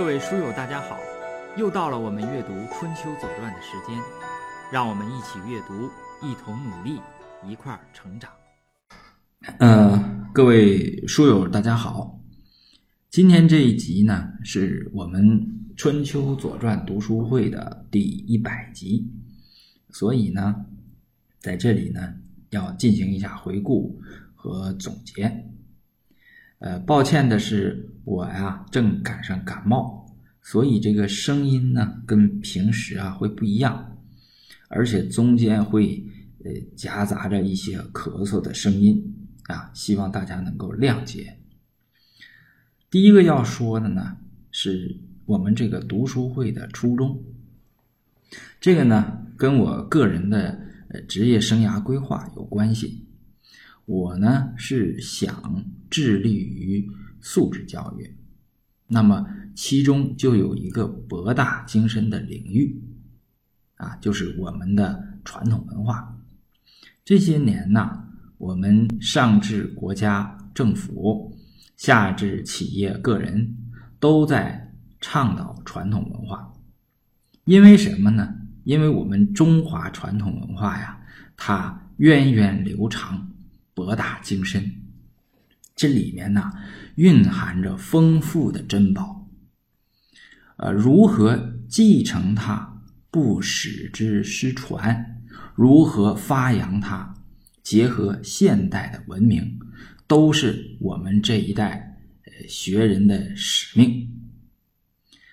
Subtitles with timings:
[0.00, 0.98] 各位书友，大家好！
[1.58, 3.94] 又到了我们阅读《春秋左传》的时间，
[4.72, 5.90] 让我们一起阅读，
[6.26, 6.98] 一同努力，
[7.46, 8.30] 一块儿成长。
[9.58, 12.18] 呃，各位书友，大家好！
[13.10, 15.22] 今天这一集呢，是我们
[15.76, 19.06] 《春秋左传》读书会的第一百集，
[19.90, 20.64] 所以呢，
[21.40, 22.14] 在这里呢，
[22.48, 24.00] 要进行一下回顾
[24.34, 25.44] 和总结。
[26.60, 29.99] 呃，抱歉的是，我呀正赶上感冒，
[30.42, 33.98] 所以这个声音呢跟平时啊会不一样，
[34.68, 36.04] 而且中间会
[36.44, 41.38] 呃夹杂着一些咳嗽的声音啊，希望大家能够谅解。
[42.90, 44.16] 第一个要说的呢，
[44.50, 47.22] 是我们这个读书会的初衷，
[48.60, 53.06] 这个呢跟我个人的呃职业生涯规划有关系。
[53.86, 56.88] 我呢是想致力于
[57.20, 58.14] 素质教育，
[58.90, 59.24] 那么
[59.54, 62.82] 其中就有一个博大精深的领域，
[63.76, 66.14] 啊，就是我们的传统文化。
[67.04, 68.04] 这些年呢，
[68.36, 71.34] 我们上至国家政府，
[71.76, 73.56] 下至企业个人，
[73.98, 76.52] 都在倡导传统文化。
[77.44, 78.34] 因为什么呢？
[78.64, 81.00] 因为我们中华传统文化呀，
[81.36, 83.26] 它源远流长。
[83.72, 84.70] 博大精深，
[85.80, 86.52] 这里面呢
[86.96, 89.26] 蕴含着丰富的珍宝。
[90.58, 95.22] 呃，如何继承它，不使之失传？
[95.54, 97.14] 如何发扬它，
[97.62, 99.58] 结合现代的文明，
[100.06, 101.98] 都是我们这一代
[102.46, 104.06] 学人的使命。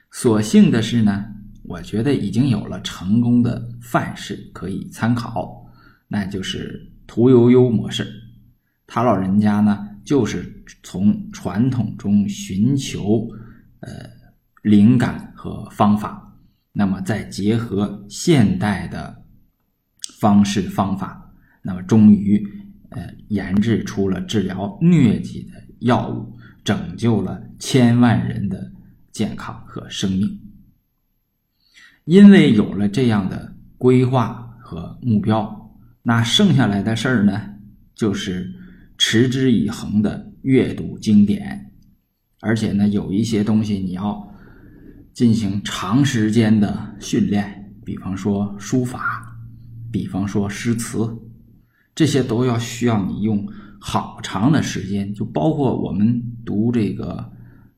[0.10, 1.26] 所幸的是呢，
[1.64, 5.70] 我觉得已经有了成功的范式可以参考，
[6.08, 8.08] 那就是屠呦呦模式。
[8.86, 13.28] 他老人家呢，就是从传统中寻求
[13.82, 13.90] 呃
[14.64, 16.34] 灵感和方法，
[16.72, 19.22] 那么再结合现代的
[20.18, 21.30] 方式方法，
[21.62, 22.42] 那么终于
[22.92, 28.72] 呃研制出了治疗疟疾的药物，拯救了千万人的
[29.12, 30.40] 健康和生命。
[32.06, 37.56] 因为有了这样的规划和目标，那剩下来的事儿呢，
[37.94, 38.54] 就是。
[39.10, 41.72] 持之以恒的阅读经典，
[42.42, 44.36] 而且呢，有一些东西你要
[45.14, 49.34] 进行长时间的训练，比方说书法，
[49.90, 51.08] 比方说诗词，
[51.96, 53.48] 这些都要需要你用
[53.80, 55.14] 好长的时间。
[55.14, 57.32] 就包括我们读这个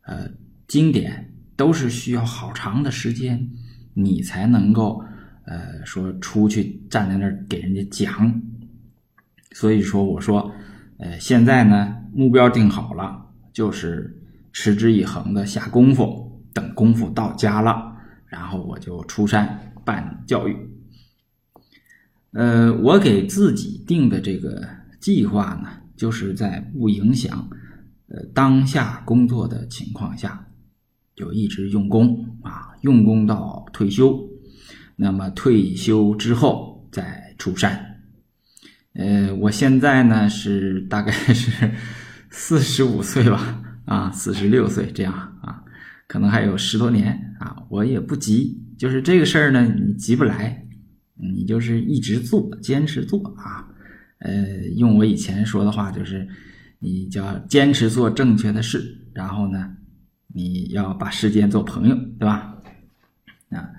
[0.07, 0.27] 呃
[0.67, 3.51] 经典，都是需要好长的时间，
[3.93, 4.99] 你才能够
[5.45, 8.41] 呃说出去站在那儿给人家讲。
[9.51, 10.51] 所以说，我说。
[10.99, 14.21] 呃，现在呢，目标定好了，就是
[14.51, 17.95] 持之以恒的下功夫，等功夫到家了，
[18.25, 20.57] 然后我就出山办教育。
[22.33, 24.67] 呃，我给自己定的这个
[24.99, 27.49] 计划呢，就是在不影响
[28.09, 30.45] 呃当下工作的情况下，
[31.15, 34.19] 就一直用功啊，用功到退休。
[34.97, 37.88] 那么退休之后再出山。
[38.93, 41.71] 呃，我现在呢是大概是
[42.29, 45.63] 四十五岁吧，啊，四十六岁这样啊，
[46.07, 50.65] 可能还有十多年啊，我也不急，就是这个事儿呢，你急不来，
[51.15, 53.67] 你就是一直做，坚持做啊，
[54.19, 56.27] 呃，用我以前说的话就是，
[56.79, 59.71] 你叫坚持做正确的事，然后呢，
[60.33, 62.55] 你要把时间做朋友，对吧？
[63.51, 63.69] 啊，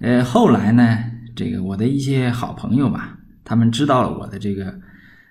[0.00, 0.98] 呃，后来呢，
[1.36, 3.15] 这个我的一些好朋友吧。
[3.46, 4.66] 他们知道了我的这个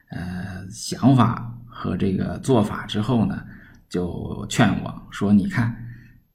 [0.09, 3.43] 呃想法和这个做法之后呢，
[3.89, 5.75] 就劝我说：“你看，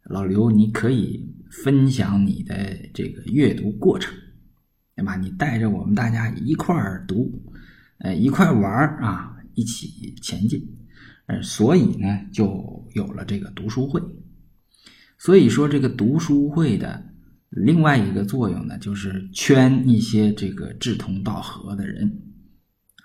[0.04, 2.54] 老刘，你可以分享你的
[2.92, 4.14] 这个阅读过程，
[4.94, 5.16] 对吧？
[5.16, 7.42] 你带着我们大家一块儿读，
[8.00, 10.62] 呃，一块玩儿啊，一起前进。
[11.28, 14.02] 呃，所以呢，就有了这个读书会。
[15.16, 17.06] 所以说，这个读书会的。”
[17.50, 22.08] 另外一个作用呢，就是圈一些这个志同道合的人，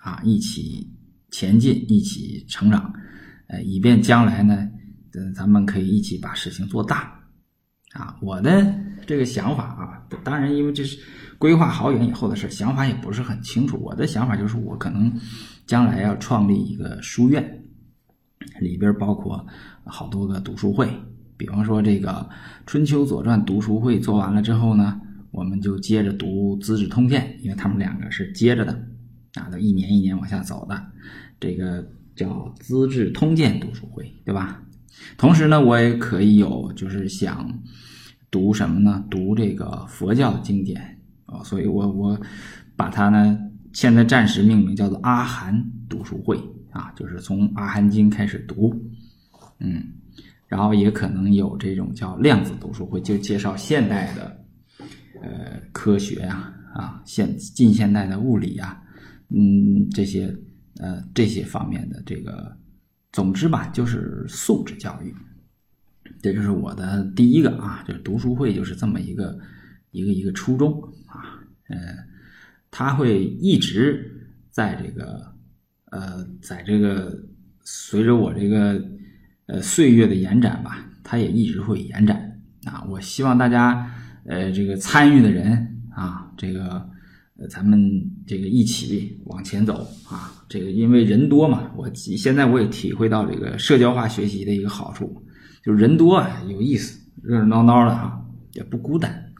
[0.00, 0.88] 啊，一起
[1.32, 2.92] 前进，一起成长，
[3.48, 4.54] 呃，以便将来呢，
[5.14, 7.20] 呃，咱们可以一起把事情做大，
[7.94, 8.72] 啊，我的
[9.04, 10.96] 这个想法啊，当然，因为这是
[11.38, 13.76] 规划好远以后的事想法也不是很清楚。
[13.78, 15.12] 我的想法就是，我可能
[15.66, 17.64] 将来要创立一个书院，
[18.60, 19.44] 里边包括
[19.84, 20.88] 好多个读书会。
[21.36, 22.10] 比方说，这个
[22.66, 25.00] 《春秋左传》读书会做完了之后呢，
[25.30, 28.72] 我们就接着读《资治通鉴》，因为他们两个是接着的，
[29.34, 30.82] 啊，都一年一年往下走的。
[31.38, 32.28] 这个叫
[32.60, 34.62] 《资治通鉴》读书会，对吧？
[35.18, 37.60] 同时呢，我也可以有就是想
[38.30, 39.04] 读什么呢？
[39.10, 42.18] 读这个佛教经典啊，所以我我
[42.74, 43.38] 把它呢
[43.74, 46.38] 现在暂时命名叫做阿含读书会
[46.70, 48.74] 啊，就是从阿含经开始读，
[49.60, 49.84] 嗯，
[50.46, 54.44] 然后也可能有这种叫量子读书会，就介绍现代的
[55.22, 58.82] 呃科学呀啊现近现代的物理啊，
[59.28, 60.34] 嗯这些
[60.78, 62.56] 呃这些方面的这个。
[63.12, 65.14] 总之吧，就是素质教育，
[66.20, 69.38] 这就是我的第一个啊，就是读书会就是这么一个
[69.90, 71.96] 一个一个初衷啊，呃，
[72.70, 75.32] 他会一直在这个
[75.86, 77.18] 呃，在这个
[77.62, 78.84] 随着我这个
[79.46, 82.84] 呃岁月的延展吧，它也一直会延展啊。
[82.88, 83.90] 我希望大家
[84.24, 86.90] 呃这个参与的人啊，这个。
[87.38, 87.78] 呃，咱们
[88.26, 90.32] 这个一起往前走啊！
[90.48, 95.22] 这个因为人多嘛，我现在我也体会到这个社交化学习的一个好处，
[95.62, 98.18] 就人多啊有意思，热热闹闹的啊，
[98.54, 99.34] 也不孤单。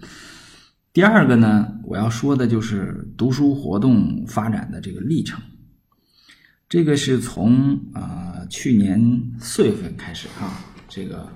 [0.92, 5.40] 第二个呢，我要说的就是读书活动发展的这个历程。
[6.68, 11.28] 这个是从啊去年四月份开始啊，这个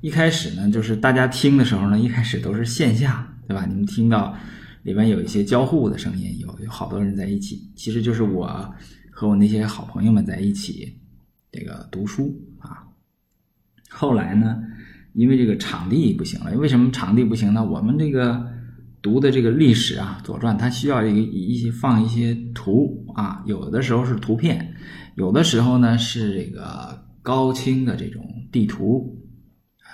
[0.00, 3.64] 一开始呢，就是大家听的时候呢，一开始都是线下，对吧？
[3.66, 4.36] 你们听到。
[4.82, 8.72] 里面有一些交互的声音，有有好多人在一起，其实就是我
[9.10, 10.96] 和我那些好朋友们在一起
[11.50, 12.86] 这个读书啊。
[13.90, 14.62] 后来呢，
[15.12, 17.64] 因为这个场地不行了，为什么场地不行呢？
[17.64, 18.48] 我们这个
[19.02, 24.74] 读的这个历史啊，《左传》它需要一个一些放一些图啊，有的时候是图片，
[25.16, 29.16] 有的时候呢是这个高清的这种地图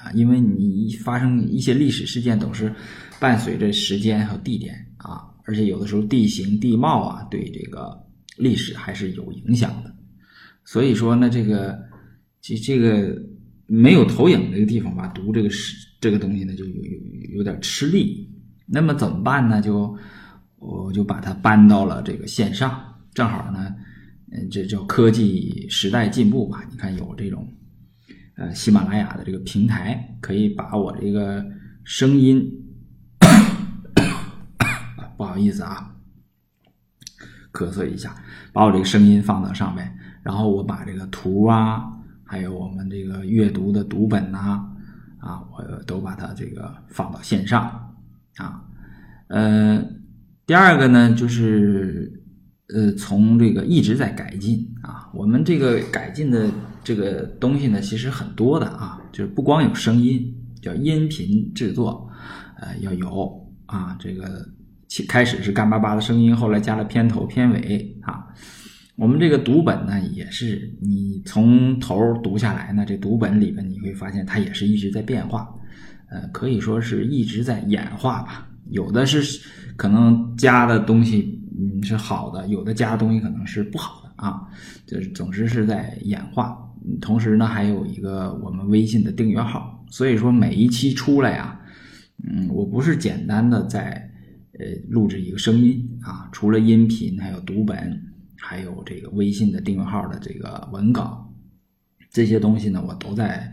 [0.02, 2.72] 啊，因为你发生一些历史事件都是。
[3.20, 7.96] 伴随着时间和地点啊，而且有的时候地形地貌啊，对这个
[8.36, 9.94] 历史还是有影响的。
[10.64, 11.78] 所以说呢，这个
[12.40, 13.16] 这这个
[13.66, 17.00] 没有投影这个地方吧，读这个史这个东西呢，就有有
[17.36, 18.28] 有点吃力。
[18.72, 19.60] 那么怎么办呢？
[19.60, 19.94] 就
[20.56, 22.82] 我就把它搬到了这个线上，
[23.12, 23.74] 正好呢，
[24.32, 26.64] 嗯，这叫科技时代进步吧。
[26.70, 27.46] 你看有这种
[28.36, 31.44] 呃喜马拉雅的这个平台，可以把我这个
[31.84, 32.50] 声音。
[35.18, 35.94] 不好意思啊，
[37.52, 38.16] 咳嗽一下，
[38.54, 41.84] 把我这个声音放到上面，然后我把这个图啊，
[42.24, 44.66] 还有我们这个阅读的读本呐，
[45.18, 47.91] 啊，我都把它这个放到线上
[48.36, 48.62] 啊。
[49.28, 49.82] 呃，
[50.46, 52.22] 第二个呢，就是
[52.74, 55.10] 呃，从这个一直在改进啊。
[55.14, 56.50] 我们这个改进的
[56.84, 62.08] 这个东西呢，其实很多的啊，就是不光有声音，叫音频制作，
[62.60, 64.46] 呃，要有啊，这个
[64.88, 65.04] 起。
[65.06, 68.26] 开始是干巴巴的声音，后来加了片头片尾啊。
[68.96, 75.48] 我们这个读本呢，也是你从头读下来呢，这读本里边你会发现它也是一直在变化，
[76.12, 78.48] 呃，可以说是一直在演化吧。
[78.70, 79.40] 有的是
[79.76, 84.42] 可能加的东西嗯是好的，有的加的东西可能是不好的啊，
[84.86, 86.56] 就是总之是在演化。
[87.00, 91.60] 同时呢，还有一个我们微信的订阅号，所以说每一期出来呀，
[92.28, 94.08] 嗯，我不是简单的在。
[94.58, 97.98] 呃，录制一个声音啊，除了音频，还有读本，
[98.36, 101.26] 还有这个微信的订阅号的这个文稿，
[102.10, 103.50] 这些东西呢，我都在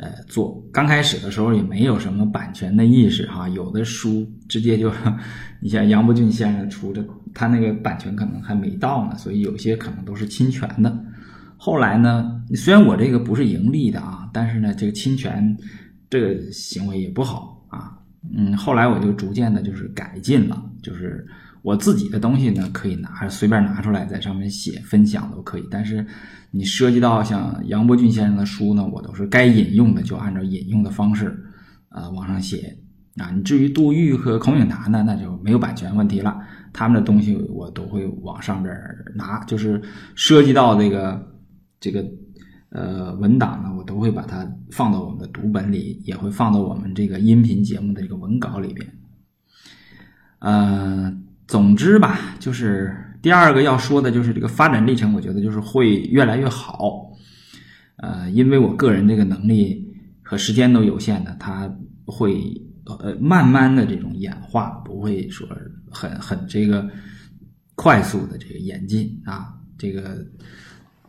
[0.00, 0.62] 呃做。
[0.72, 4.90] 刚开始的时候也没有什么版权的意识哈，有的书直接就，
[5.60, 7.04] 你像杨伯峻先生出的，
[7.34, 11.04] 他那个版权可能还没到呢，所以有些可能都是侵权的。
[11.56, 15.56] 后来呢，虽然我这个不是盈利的啊，但是呢，这个侵权
[16.08, 17.98] 这个行为也不好啊。
[18.34, 21.26] 嗯，后来我就逐渐的，就是改进了，就是
[21.62, 25.64] 我自己的东西呢，可以拿随便拿出来，在上面写分享都可以。
[25.70, 26.06] 但是
[26.50, 31.38] 你涉及到像杨伯峻先生的书呢，我都是该引用的就按照引用的方式，
[31.90, 32.76] 呃，往上写
[33.16, 33.30] 啊。
[33.30, 36.38] 你至于杜预和孔颖达呢，那就没有版权问题了，
[36.72, 38.74] 他们的东西我都会往上边
[39.14, 39.80] 拿，就是
[40.14, 41.34] 涉及到这个
[41.78, 42.04] 这个。
[42.72, 48.86] 呃，文档呢，我都会把它放到我们的读本里，也会放到我们这个音频节目的这个文稿里边。
[50.38, 51.12] 呃，
[51.50, 57.10] 总之吧，就是第二个要说的就是这个发展历程，我觉得就是会越来越好。
[57.96, 59.84] 呃，因为我个人这个能力
[60.22, 61.68] 和时间都有限的，它
[62.04, 62.40] 会
[62.86, 65.44] 呃慢慢的这种演化，不会说
[65.90, 66.88] 很很这个
[67.74, 70.24] 快速的这个演进啊，这个。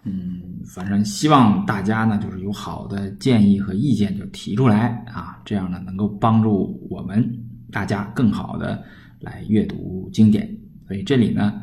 [0.04, 7.24] 嗯，反正希望大家呢，就是有好的建议和意见就提出来啊，这样呢能够帮助我们
[7.72, 8.84] 大家更好的
[9.22, 10.58] 来阅读经典。
[10.88, 11.62] 所以这里呢，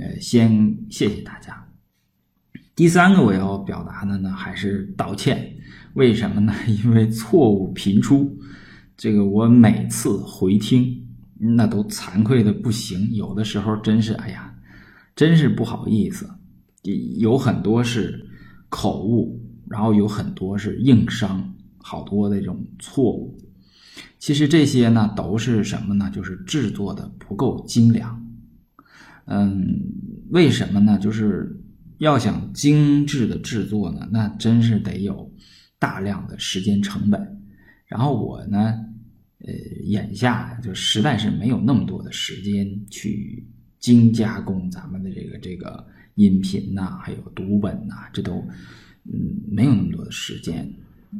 [0.00, 1.68] 呃，先谢谢大家。
[2.74, 5.54] 第三个我要表达的呢，还是道歉。
[5.94, 6.54] 为什么呢？
[6.66, 8.34] 因为错误频出，
[8.96, 11.06] 这个我每次回听，
[11.38, 13.12] 那都惭愧的不行。
[13.12, 14.54] 有的时候真是，哎呀，
[15.14, 16.26] 真是不好意思。
[17.18, 18.26] 有很多是
[18.70, 23.38] 口误，然后有很多是硬伤，好多的这种错误。
[24.22, 26.08] 其实这些呢，都是什么呢？
[26.14, 28.24] 就是制作的不够精良。
[29.24, 29.82] 嗯，
[30.30, 30.96] 为什么呢？
[30.96, 31.60] 就是
[31.98, 35.28] 要想精致的制作呢，那真是得有
[35.76, 37.20] 大量的时间成本。
[37.84, 38.78] 然后我呢，
[39.40, 39.52] 呃，
[39.86, 43.44] 眼下就实在是没有那么多的时间去
[43.80, 48.36] 精加工咱们的这个这个音频呐，还有读本呐，这都
[49.12, 50.72] 嗯没有那么多的时间。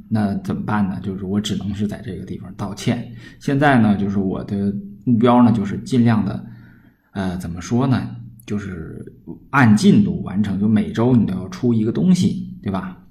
[0.08, 1.00] 那怎么办呢？
[1.02, 3.12] 就是我只能是在这个地方道歉。
[3.38, 6.44] 现在呢，就是我的目标呢，就是尽量的。
[7.12, 8.16] 呃，怎么说呢？
[8.46, 9.04] 就是
[9.50, 13.04] 按进度完成，就每周你都要出一个东西，对吧？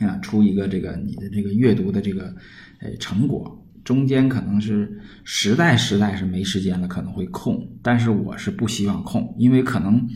[0.00, 2.34] 啊，出一个这个你的这个阅读的这个
[2.80, 3.58] 呃成果。
[3.84, 7.68] 中间可能是实在实在是没时间了，可能会空。
[7.82, 10.08] 但是我是不希望空，因为可能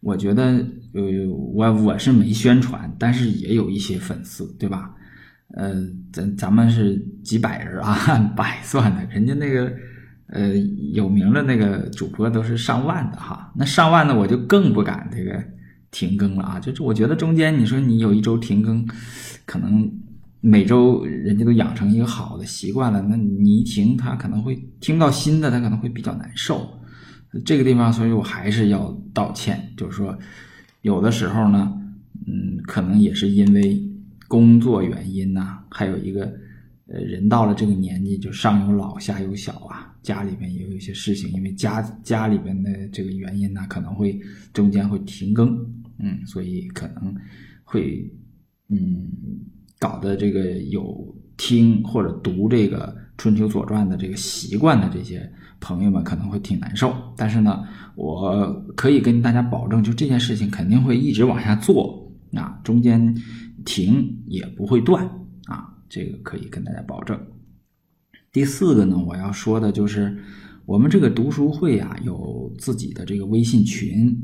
[0.00, 1.02] 我觉得呃，
[1.54, 4.94] 我我是没宣传，但是也有一些粉丝，对吧？
[5.54, 5.74] 呃，
[6.12, 9.72] 咱咱们是几百人啊，按 百算的，人家那个。
[10.32, 10.56] 呃，
[10.92, 15.42] 有名的那个主播都是上万的哈，那上万的我就更不敢这个
[15.90, 16.60] 停更了啊！
[16.60, 18.86] 就是我觉得中间你说你有一周停更，
[19.44, 19.90] 可能
[20.40, 26.64] 每周人家都养成一个好的习惯了，那你一停，他可能会听到新的，他可能会比较难受。
[27.44, 30.16] 这个地方，所以我还是要道歉，就是说
[30.82, 31.72] 有的时候呢，
[32.28, 33.82] 嗯，可能也是因为
[34.30, 36.32] 工作原因呐，还有一个。
[36.92, 44.18] 呃，人到了这个年纪，就上有老下有小啊，家里边也有一些事情，因为家家里边的这个原因呢，可能会
[44.52, 45.56] 中间会停更，
[46.00, 47.14] 嗯，所以可能
[47.62, 48.12] 会
[48.70, 49.08] 嗯
[49.78, 56.92] 搞得这个有听或者读这个春秋左传的这个习惯的这些朋友们可能会挺难受。
[57.16, 57.62] 但是呢，
[57.94, 63.14] 我可以跟大家保证，就这件事情肯定会一直往下做啊，中间
[63.64, 65.04] 停也不会断
[65.46, 65.76] 啊。
[65.88, 67.20] 这个可以跟大家保证。
[68.32, 70.16] 第四个呢，我要说的就是
[70.64, 74.16] 我们这个读书会啊，有自己的这个微信群，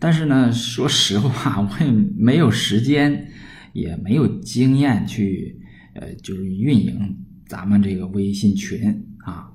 [0.00, 3.30] 但是呢，说实话，我也没有时间，
[3.72, 5.60] 也没有经验去
[5.94, 7.16] 呃，就是运营
[7.46, 9.48] 咱们这个微信群啊，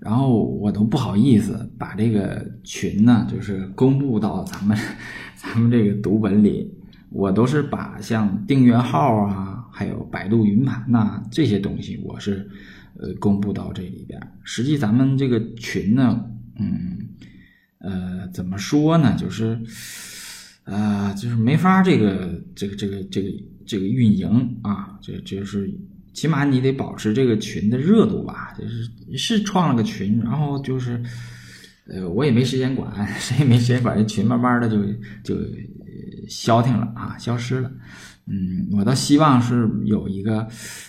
[0.00, 4.78] 然后我都不好意思把这个群呢，就是公布到咱们
[5.34, 6.72] 咱们这个读本里，
[7.10, 9.56] 我都是把像订阅号啊。
[9.70, 12.50] 还有百度云盘呐，这些东西我是
[12.98, 14.20] 呃公布到这里边。
[14.42, 16.24] 实际咱们这个群呢，
[16.58, 16.98] 嗯
[17.78, 19.56] 呃怎么说呢，就是
[20.64, 23.28] 呃就是没法这个这个这个这个
[23.64, 25.72] 这个运营啊，这就是
[26.12, 28.52] 起码你得保持这个群的热度吧。
[28.58, 31.00] 就是是创了个群，然后就是
[31.86, 34.82] 呃我也没时间管， 谁也没时间管，这群慢慢的就
[35.22, 35.40] 就
[36.28, 37.70] 消停了啊，消失了。
[38.30, 40.46] 嗯，我倒希望是有一个，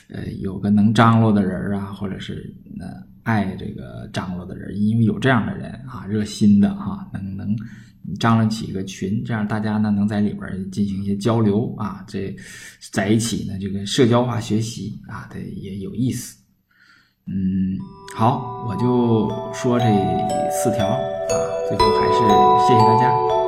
[0.09, 2.87] 呃，有个能张罗的人啊，或者是呃
[3.23, 7.55] 爱这个张罗的人，因为有这样的人啊，热心的哈，能能
[8.19, 12.35] 张罗起一个群，这样大家呢能在里边进行一些交流啊，这
[12.91, 16.37] 在一起呢这个社交化学习啊，这也有意思。
[17.25, 17.77] 嗯，
[18.13, 19.85] 好，我就说这
[20.51, 21.33] 四条啊，
[21.69, 23.38] 最后还是谢谢大家。